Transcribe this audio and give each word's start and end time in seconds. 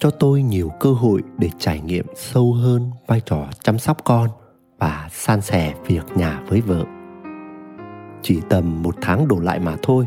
cho 0.00 0.10
tôi 0.10 0.42
nhiều 0.42 0.72
cơ 0.80 0.92
hội 0.92 1.22
để 1.38 1.50
trải 1.58 1.80
nghiệm 1.80 2.06
sâu 2.14 2.52
hơn 2.52 2.90
vai 3.06 3.20
trò 3.26 3.46
chăm 3.62 3.78
sóc 3.78 4.04
con 4.04 4.28
và 4.78 5.08
san 5.12 5.40
sẻ 5.40 5.74
việc 5.86 6.04
nhà 6.14 6.42
với 6.48 6.60
vợ. 6.60 6.84
Chỉ 8.22 8.40
tầm 8.48 8.82
một 8.82 8.94
tháng 9.00 9.28
đổ 9.28 9.38
lại 9.38 9.60
mà 9.60 9.76
thôi, 9.82 10.06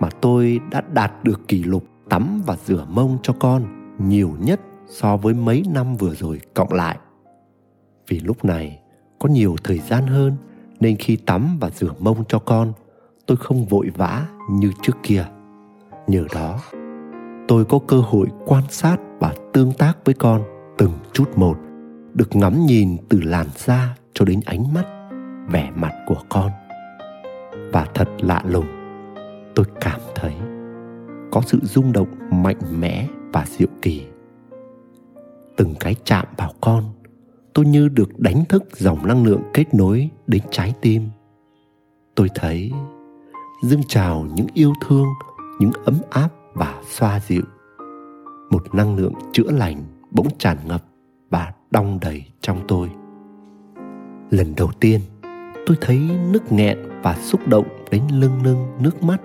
mà 0.00 0.08
tôi 0.20 0.60
đã 0.70 0.80
đạt 0.80 1.24
được 1.24 1.48
kỷ 1.48 1.62
lục 1.62 1.84
tắm 2.08 2.42
và 2.46 2.56
rửa 2.64 2.86
mông 2.88 3.18
cho 3.22 3.32
con 3.40 3.64
nhiều 3.98 4.36
nhất 4.40 4.60
so 4.86 5.16
với 5.16 5.34
mấy 5.34 5.62
năm 5.74 5.96
vừa 5.96 6.14
rồi 6.14 6.40
cộng 6.54 6.72
lại. 6.72 6.98
Vì 8.08 8.20
lúc 8.20 8.44
này 8.44 8.80
có 9.18 9.28
nhiều 9.28 9.56
thời 9.64 9.78
gian 9.78 10.06
hơn 10.06 10.36
nên 10.80 10.96
khi 10.96 11.16
tắm 11.16 11.56
và 11.60 11.70
rửa 11.70 11.92
mông 11.98 12.24
cho 12.28 12.38
con, 12.38 12.72
tôi 13.26 13.36
không 13.36 13.66
vội 13.66 13.90
vã 13.96 14.26
như 14.50 14.72
trước 14.82 14.96
kia. 15.02 15.26
Nhờ 16.06 16.24
đó, 16.34 16.60
tôi 17.48 17.64
có 17.64 17.78
cơ 17.86 18.00
hội 18.00 18.26
quan 18.46 18.64
sát 18.70 18.98
và 19.18 19.34
tương 19.52 19.72
tác 19.72 20.04
với 20.04 20.14
con 20.14 20.42
từng 20.78 20.92
chút 21.12 21.38
một, 21.38 21.56
được 22.14 22.36
ngắm 22.36 22.66
nhìn 22.66 22.96
từ 23.08 23.20
làn 23.20 23.46
da 23.56 23.96
cho 24.14 24.24
đến 24.24 24.40
ánh 24.46 24.74
mắt, 24.74 24.86
vẻ 25.48 25.70
mặt 25.74 25.92
của 26.06 26.22
con. 26.28 26.50
Và 27.72 27.86
thật 27.94 28.08
lạ 28.18 28.42
lùng, 28.46 28.66
tôi 29.54 29.66
cảm 29.80 30.00
thấy 30.14 30.34
có 31.30 31.40
sự 31.46 31.58
rung 31.62 31.92
động 31.92 32.08
mạnh 32.30 32.80
mẽ 32.80 33.08
và 33.32 33.44
diệu 33.46 33.68
kỳ. 33.82 34.06
Từng 35.56 35.74
cái 35.80 35.94
chạm 36.04 36.26
vào 36.36 36.52
con, 36.60 36.84
tôi 37.54 37.66
như 37.66 37.88
được 37.88 38.18
đánh 38.18 38.44
thức 38.48 38.64
dòng 38.72 39.06
năng 39.06 39.26
lượng 39.26 39.42
kết 39.54 39.74
nối 39.74 40.10
đến 40.26 40.42
trái 40.50 40.74
tim. 40.80 41.02
Tôi 42.14 42.28
thấy 42.34 42.72
dâng 43.62 43.82
trào 43.88 44.26
những 44.34 44.46
yêu 44.54 44.72
thương, 44.86 45.06
những 45.60 45.72
ấm 45.84 45.94
áp 46.10 46.28
và 46.54 46.82
xoa 46.90 47.20
dịu 47.20 47.42
một 48.58 48.74
năng 48.74 48.96
lượng 48.96 49.12
chữa 49.32 49.50
lành 49.50 49.82
bỗng 50.10 50.26
tràn 50.38 50.56
ngập 50.66 50.84
và 51.30 51.52
đong 51.70 51.98
đầy 52.00 52.24
trong 52.40 52.60
tôi. 52.68 52.90
Lần 54.30 54.54
đầu 54.56 54.70
tiên, 54.80 55.00
tôi 55.66 55.76
thấy 55.80 55.98
nước 56.30 56.52
nghẹn 56.52 56.78
và 57.02 57.14
xúc 57.14 57.48
động 57.48 57.66
đến 57.90 58.02
lưng 58.12 58.42
lưng 58.44 58.66
nước 58.80 59.02
mắt. 59.02 59.20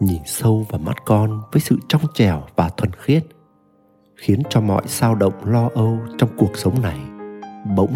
Nhìn 0.00 0.22
sâu 0.26 0.66
vào 0.68 0.78
mắt 0.78 0.96
con 1.04 1.40
với 1.52 1.60
sự 1.60 1.78
trong 1.88 2.02
trẻo 2.14 2.42
và 2.56 2.68
thuần 2.68 2.92
khiết, 2.92 3.24
khiến 4.16 4.42
cho 4.48 4.60
mọi 4.60 4.82
sao 4.86 5.14
động 5.14 5.44
lo 5.44 5.68
âu 5.74 5.98
trong 6.18 6.30
cuộc 6.36 6.56
sống 6.56 6.82
này 6.82 6.98
bỗng 7.76 7.94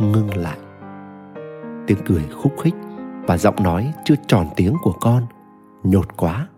ngưng 0.00 0.36
lại. 0.36 0.58
Tiếng 1.86 1.98
cười 2.06 2.24
khúc 2.42 2.52
khích 2.62 2.74
và 3.26 3.38
giọng 3.38 3.62
nói 3.62 3.92
chưa 4.04 4.14
tròn 4.26 4.46
tiếng 4.56 4.74
của 4.82 4.94
con 5.00 5.26
nhột 5.82 6.16
quá 6.16 6.48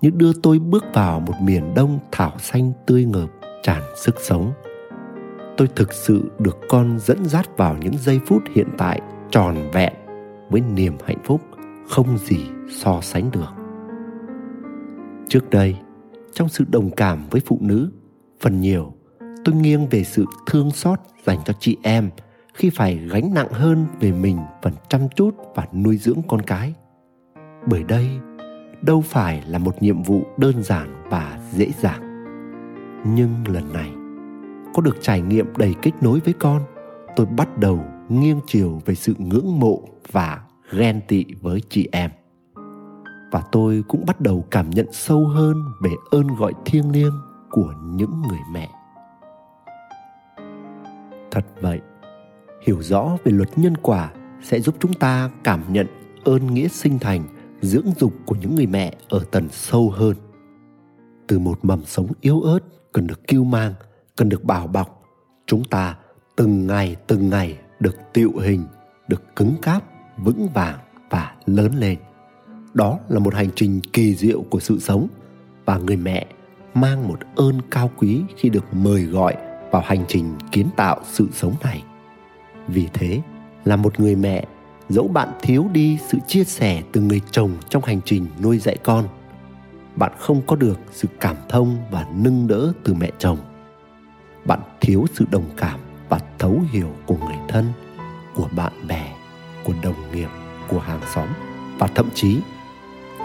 như 0.00 0.10
đưa 0.10 0.32
tôi 0.42 0.58
bước 0.58 0.84
vào 0.94 1.20
một 1.20 1.34
miền 1.42 1.74
đông 1.74 1.98
thảo 2.12 2.32
xanh 2.38 2.72
tươi 2.86 3.04
ngợp, 3.04 3.28
tràn 3.62 3.82
sức 3.96 4.14
sống. 4.20 4.52
Tôi 5.56 5.68
thực 5.76 5.92
sự 5.92 6.30
được 6.38 6.56
con 6.68 6.98
dẫn 6.98 7.24
dắt 7.24 7.56
vào 7.56 7.76
những 7.76 7.98
giây 7.98 8.20
phút 8.26 8.42
hiện 8.54 8.68
tại 8.78 9.00
tròn 9.30 9.70
vẹn 9.72 9.92
với 10.50 10.60
niềm 10.60 10.96
hạnh 11.04 11.22
phúc 11.24 11.40
không 11.88 12.18
gì 12.18 12.46
so 12.70 13.00
sánh 13.00 13.30
được. 13.30 13.52
Trước 15.28 15.50
đây, 15.50 15.76
trong 16.32 16.48
sự 16.48 16.64
đồng 16.68 16.90
cảm 16.90 17.28
với 17.30 17.40
phụ 17.46 17.58
nữ, 17.60 17.90
phần 18.40 18.60
nhiều 18.60 18.92
tôi 19.44 19.54
nghiêng 19.54 19.86
về 19.86 20.04
sự 20.04 20.24
thương 20.46 20.70
xót 20.70 20.98
dành 21.26 21.38
cho 21.44 21.52
chị 21.60 21.76
em 21.82 22.10
khi 22.54 22.70
phải 22.70 22.96
gánh 22.96 23.34
nặng 23.34 23.52
hơn 23.52 23.86
về 24.00 24.12
mình 24.12 24.38
phần 24.62 24.72
chăm 24.88 25.08
chút 25.16 25.34
và 25.54 25.66
nuôi 25.72 25.96
dưỡng 25.96 26.18
con 26.28 26.42
cái. 26.42 26.74
Bởi 27.66 27.82
đây 27.82 28.08
đâu 28.82 29.00
phải 29.00 29.42
là 29.46 29.58
một 29.58 29.82
nhiệm 29.82 30.02
vụ 30.02 30.26
đơn 30.36 30.62
giản 30.62 31.02
và 31.10 31.38
dễ 31.52 31.70
dàng. 31.80 32.00
Nhưng 33.06 33.48
lần 33.48 33.72
này, 33.72 33.92
có 34.74 34.82
được 34.82 34.96
trải 35.00 35.20
nghiệm 35.20 35.46
đầy 35.56 35.74
kết 35.82 35.92
nối 36.00 36.20
với 36.20 36.34
con, 36.38 36.62
tôi 37.16 37.26
bắt 37.26 37.58
đầu 37.58 37.84
nghiêng 38.08 38.40
chiều 38.46 38.82
về 38.86 38.94
sự 38.94 39.14
ngưỡng 39.18 39.60
mộ 39.60 39.82
và 40.12 40.40
ghen 40.72 41.00
tị 41.08 41.24
với 41.40 41.62
chị 41.68 41.88
em. 41.92 42.10
Và 43.32 43.42
tôi 43.52 43.84
cũng 43.88 44.06
bắt 44.06 44.20
đầu 44.20 44.44
cảm 44.50 44.70
nhận 44.70 44.86
sâu 44.92 45.26
hơn 45.26 45.56
về 45.82 45.90
ơn 46.10 46.26
gọi 46.26 46.52
thiêng 46.64 46.92
liêng 46.92 47.14
của 47.50 47.74
những 47.84 48.22
người 48.28 48.38
mẹ. 48.52 48.68
Thật 51.30 51.46
vậy, 51.60 51.80
hiểu 52.66 52.82
rõ 52.82 53.16
về 53.24 53.32
luật 53.32 53.58
nhân 53.58 53.76
quả 53.76 54.10
sẽ 54.42 54.60
giúp 54.60 54.74
chúng 54.80 54.92
ta 54.92 55.30
cảm 55.44 55.60
nhận 55.72 55.86
ơn 56.24 56.54
nghĩa 56.54 56.68
sinh 56.68 56.98
thành 56.98 57.24
dưỡng 57.60 57.86
dục 57.98 58.12
của 58.26 58.34
những 58.34 58.54
người 58.54 58.66
mẹ 58.66 58.94
ở 59.08 59.24
tầng 59.30 59.48
sâu 59.50 59.90
hơn. 59.90 60.16
Từ 61.26 61.38
một 61.38 61.58
mầm 61.62 61.84
sống 61.84 62.06
yếu 62.20 62.40
ớt, 62.40 62.58
cần 62.92 63.06
được 63.06 63.28
cứu 63.28 63.44
mang, 63.44 63.74
cần 64.16 64.28
được 64.28 64.44
bảo 64.44 64.66
bọc, 64.66 65.04
chúng 65.46 65.64
ta 65.64 65.96
từng 66.36 66.66
ngày 66.66 66.96
từng 67.06 67.30
ngày 67.30 67.58
được 67.80 67.96
tiệu 68.12 68.32
hình, 68.42 68.64
được 69.08 69.36
cứng 69.36 69.54
cáp, 69.62 69.84
vững 70.18 70.48
vàng 70.54 70.78
và 71.10 71.34
lớn 71.46 71.72
lên. 71.78 71.98
Đó 72.74 72.98
là 73.08 73.18
một 73.18 73.34
hành 73.34 73.48
trình 73.54 73.80
kỳ 73.92 74.14
diệu 74.14 74.42
của 74.42 74.60
sự 74.60 74.78
sống 74.78 75.08
và 75.64 75.78
người 75.78 75.96
mẹ 75.96 76.26
mang 76.74 77.08
một 77.08 77.18
ơn 77.36 77.60
cao 77.70 77.90
quý 77.98 78.22
khi 78.36 78.48
được 78.48 78.64
mời 78.74 79.04
gọi 79.04 79.36
vào 79.70 79.82
hành 79.84 80.04
trình 80.08 80.34
kiến 80.52 80.66
tạo 80.76 81.00
sự 81.04 81.28
sống 81.32 81.54
này. 81.64 81.84
Vì 82.68 82.88
thế 82.92 83.20
là 83.64 83.76
một 83.76 84.00
người 84.00 84.16
mẹ 84.16 84.46
dẫu 84.88 85.08
bạn 85.08 85.28
thiếu 85.42 85.66
đi 85.72 85.98
sự 86.08 86.18
chia 86.26 86.44
sẻ 86.44 86.82
từ 86.92 87.00
người 87.00 87.20
chồng 87.30 87.50
trong 87.68 87.84
hành 87.84 88.00
trình 88.04 88.26
nuôi 88.42 88.58
dạy 88.58 88.76
con, 88.82 89.08
bạn 89.96 90.12
không 90.18 90.42
có 90.46 90.56
được 90.56 90.80
sự 90.92 91.08
cảm 91.20 91.36
thông 91.48 91.76
và 91.90 92.06
nâng 92.14 92.46
đỡ 92.46 92.72
từ 92.84 92.94
mẹ 92.94 93.10
chồng. 93.18 93.38
Bạn 94.44 94.60
thiếu 94.80 95.06
sự 95.14 95.24
đồng 95.30 95.50
cảm 95.56 95.80
và 96.08 96.20
thấu 96.38 96.60
hiểu 96.70 96.92
của 97.06 97.16
người 97.16 97.36
thân, 97.48 97.72
của 98.34 98.48
bạn 98.56 98.72
bè, 98.88 99.14
của 99.64 99.72
đồng 99.82 100.12
nghiệp, 100.12 100.28
của 100.68 100.78
hàng 100.78 101.00
xóm. 101.14 101.28
Và 101.78 101.86
thậm 101.86 102.08
chí, 102.14 102.40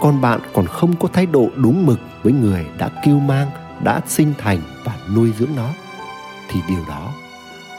con 0.00 0.20
bạn 0.20 0.40
còn 0.54 0.66
không 0.66 0.96
có 0.96 1.08
thái 1.08 1.26
độ 1.26 1.48
đúng 1.56 1.86
mực 1.86 2.00
với 2.22 2.32
người 2.32 2.66
đã 2.78 2.90
kêu 3.04 3.18
mang, 3.18 3.50
đã 3.84 4.00
sinh 4.06 4.32
thành 4.38 4.60
và 4.84 4.96
nuôi 5.14 5.32
dưỡng 5.38 5.56
nó. 5.56 5.68
Thì 6.48 6.60
điều 6.68 6.84
đó 6.88 7.12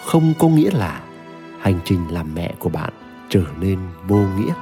không 0.06 0.34
có 0.40 0.48
nghĩa 0.48 0.72
là 0.72 1.02
hành 1.60 1.80
trình 1.86 2.00
làm 2.10 2.36
mẹ 2.36 2.54
của 2.60 2.70
bạn 2.70 2.94
trở 3.36 3.46
nên 3.60 3.80
vô 4.08 4.18
nghĩa. 4.18 4.54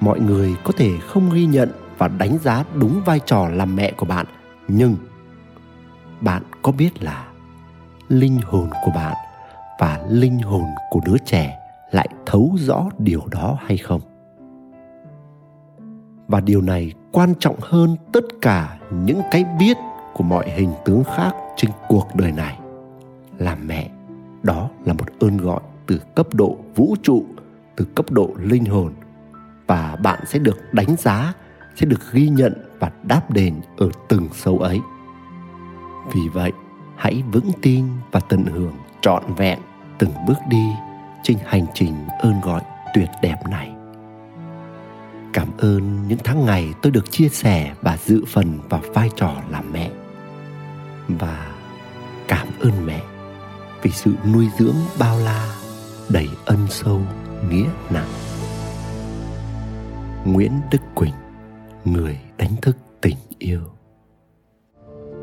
Mọi 0.00 0.20
người 0.20 0.56
có 0.64 0.72
thể 0.76 0.90
không 1.06 1.30
ghi 1.30 1.46
nhận 1.46 1.70
và 1.98 2.08
đánh 2.08 2.38
giá 2.38 2.64
đúng 2.74 3.02
vai 3.04 3.20
trò 3.26 3.48
làm 3.48 3.76
mẹ 3.76 3.92
của 3.92 4.06
bạn, 4.06 4.26
nhưng 4.68 4.96
bạn 6.20 6.42
có 6.62 6.72
biết 6.72 7.02
là 7.02 7.26
linh 8.08 8.40
hồn 8.44 8.70
của 8.84 8.90
bạn 8.94 9.16
và 9.78 10.00
linh 10.08 10.38
hồn 10.38 10.64
của 10.90 11.00
đứa 11.04 11.18
trẻ 11.24 11.58
lại 11.90 12.08
thấu 12.26 12.56
rõ 12.58 12.88
điều 12.98 13.22
đó 13.30 13.58
hay 13.66 13.76
không? 13.76 14.00
Và 16.28 16.40
điều 16.40 16.60
này 16.60 16.92
quan 17.12 17.34
trọng 17.40 17.56
hơn 17.60 17.96
tất 18.12 18.24
cả 18.40 18.78
những 18.90 19.20
cái 19.30 19.44
biết 19.58 19.76
của 20.14 20.24
mọi 20.24 20.50
hình 20.50 20.72
tướng 20.84 21.04
khác 21.16 21.32
trên 21.56 21.70
cuộc 21.88 22.08
đời 22.14 22.32
này 22.32 22.58
làm 23.38 23.66
mẹ 23.66 23.90
ơn 25.22 25.36
gọi 25.36 25.60
từ 25.86 26.00
cấp 26.14 26.34
độ 26.34 26.58
vũ 26.74 26.96
trụ, 27.02 27.26
từ 27.76 27.84
cấp 27.94 28.10
độ 28.10 28.30
linh 28.38 28.64
hồn. 28.64 28.92
Và 29.66 29.96
bạn 30.02 30.20
sẽ 30.26 30.38
được 30.38 30.58
đánh 30.72 30.96
giá, 30.98 31.32
sẽ 31.76 31.86
được 31.86 32.00
ghi 32.12 32.28
nhận 32.28 32.52
và 32.78 32.90
đáp 33.02 33.30
đền 33.30 33.60
ở 33.76 33.88
từng 34.08 34.28
sâu 34.32 34.58
ấy. 34.58 34.80
Vì 36.14 36.20
vậy, 36.32 36.52
hãy 36.96 37.22
vững 37.32 37.50
tin 37.62 37.84
và 38.12 38.20
tận 38.20 38.44
hưởng 38.44 38.74
trọn 39.00 39.22
vẹn 39.36 39.58
từng 39.98 40.10
bước 40.26 40.38
đi 40.48 40.66
trên 41.22 41.38
hành 41.44 41.66
trình 41.74 41.94
ơn 42.20 42.40
gọi 42.40 42.62
tuyệt 42.94 43.08
đẹp 43.22 43.36
này. 43.50 43.72
Cảm 45.32 45.48
ơn 45.58 46.08
những 46.08 46.18
tháng 46.24 46.44
ngày 46.44 46.74
tôi 46.82 46.92
được 46.92 47.10
chia 47.10 47.28
sẻ 47.28 47.74
và 47.80 47.96
dự 47.96 48.24
phần 48.28 48.58
vào 48.68 48.80
vai 48.94 49.10
trò 49.16 49.34
làm 49.50 49.72
mẹ. 49.72 49.90
Và 51.08 51.52
cảm 52.28 52.48
ơn 52.60 52.86
mẹ 52.86 53.11
vì 53.82 53.90
sự 53.90 54.10
nuôi 54.32 54.48
dưỡng 54.58 54.76
bao 54.98 55.18
la 55.18 55.54
đầy 56.08 56.28
ân 56.44 56.58
sâu 56.70 57.00
nghĩa 57.50 57.68
nặng 57.90 58.08
nguyễn 60.24 60.52
đức 60.70 60.78
quỳnh 60.94 61.14
người 61.84 62.18
đánh 62.38 62.56
thức 62.62 62.76
tình 63.00 63.16
yêu 63.38 63.60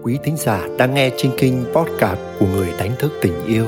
quý 0.03 0.17
thính 0.23 0.37
giả 0.37 0.67
đang 0.77 0.93
nghe 0.93 1.11
trên 1.17 1.31
kinh 1.37 1.65
podcast 1.73 2.19
của 2.39 2.45
người 2.45 2.73
đánh 2.79 2.91
thức 2.99 3.11
tình 3.21 3.45
yêu. 3.45 3.65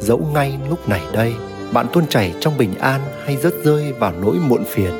Dẫu 0.00 0.18
ngay 0.34 0.58
lúc 0.68 0.88
này 0.88 1.02
đây, 1.12 1.34
bạn 1.72 1.86
tuôn 1.92 2.06
chảy 2.06 2.34
trong 2.40 2.58
bình 2.58 2.74
an 2.74 3.00
hay 3.24 3.36
rớt 3.36 3.54
rơi 3.64 3.92
vào 3.92 4.12
nỗi 4.22 4.36
muộn 4.48 4.64
phiền. 4.64 4.92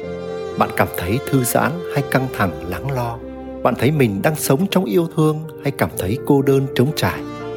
Bạn 0.59 0.71
cảm 0.77 0.89
thấy 0.97 1.19
thư 1.31 1.45
giãn 1.45 1.73
hay 1.95 2.05
căng 2.11 2.29
thẳng 2.33 2.71
lắng 2.71 2.91
lo. 2.91 3.19
Bạn 3.63 3.75
thấy 3.79 3.91
mình 3.91 4.23
đang 4.23 4.37
sống 4.37 4.67
trong 4.71 4.85
yêu 4.85 5.09
thương 5.17 5.45
hay 5.63 5.71
cảm 5.71 5.91
thấy 5.99 6.19
cô 6.27 6.43
đơn 6.43 6.67
trống 6.75 6.91
trải. 6.97 7.21